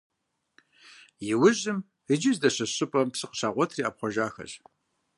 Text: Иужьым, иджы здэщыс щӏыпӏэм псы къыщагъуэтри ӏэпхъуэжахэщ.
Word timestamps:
Иужьым, 1.31 1.79
иджы 2.13 2.31
здэщыс 2.35 2.71
щӏыпӏэм 2.75 3.07
псы 3.13 3.25
къыщагъуэтри 3.29 3.83
ӏэпхъуэжахэщ. 3.85 4.51